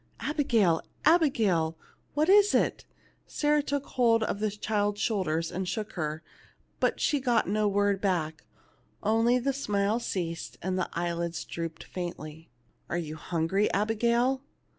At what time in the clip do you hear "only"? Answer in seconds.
9.03-9.37